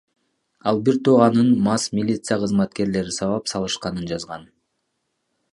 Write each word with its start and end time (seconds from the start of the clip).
Ал 0.71 0.79
бир 0.87 0.95
тууганын 1.09 1.51
мас 1.67 1.85
милиция 1.99 2.39
кызматкерлери 2.45 3.15
сабап 3.19 3.55
салышканын 3.55 4.11
жазган. 4.15 4.53